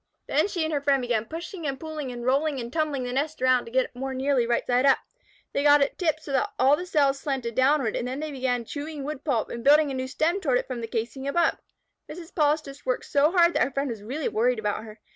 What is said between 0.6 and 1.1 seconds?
and her friend